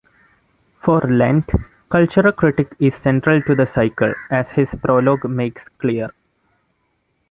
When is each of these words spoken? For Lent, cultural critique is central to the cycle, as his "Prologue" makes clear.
For 0.79 0.99
Lent, 1.01 1.51
cultural 1.89 2.31
critique 2.31 2.73
is 2.79 2.95
central 2.95 3.39
to 3.43 3.53
the 3.53 3.67
cycle, 3.67 4.15
as 4.31 4.49
his 4.49 4.73
"Prologue" 4.81 5.29
makes 5.29 5.69
clear. 5.69 6.09